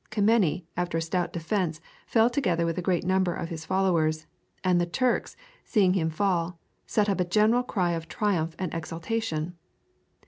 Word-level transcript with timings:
Kemeny, 0.09 0.65
after 0.75 0.97
a 0.97 1.01
stout 1.03 1.31
defence, 1.31 1.79
fell 2.07 2.27
together 2.27 2.65
with 2.65 2.75
a 2.75 2.81
great 2.81 3.03
number 3.03 3.35
of 3.35 3.49
his 3.49 3.65
followers, 3.65 4.25
and 4.63 4.81
the 4.81 4.87
Turks, 4.87 5.37
seeing 5.63 5.93
him 5.93 6.09
fall, 6.09 6.57
set 6.87 7.07
up 7.07 7.19
a 7.19 7.23
general 7.23 7.61
cry 7.61 7.91
of 7.91 8.07
triumph 8.07 8.55
and 8.57 8.73
exultation. 8.73 9.55